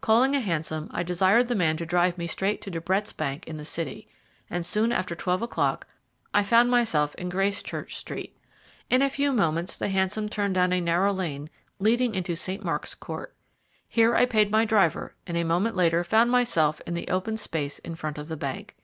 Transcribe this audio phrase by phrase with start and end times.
[0.00, 3.46] Calling a hansom, I desired the man to drive me straight to De Brett's bank
[3.46, 4.08] in the City,
[4.50, 5.86] and soon after twelve o'clock
[6.34, 8.36] I found myself in Gracechurch Street.
[8.90, 12.64] In a few moments the hansom turned down a narrow lane leading into St.
[12.64, 13.32] Mark's Court.
[13.88, 17.78] Here I paid my driver, and a moment later found myself in the open space
[17.78, 18.74] in front of the bank.